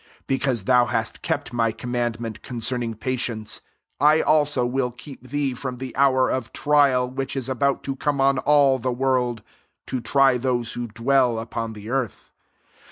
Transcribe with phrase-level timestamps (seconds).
[0.21, 3.61] 10 Because thou hast kept my commandment concerning patience,
[3.99, 8.19] I also will keep thee from the hour of trial, which is about to come
[8.19, 9.43] on all the world,
[9.85, 12.31] to try those who dwell upon the earth.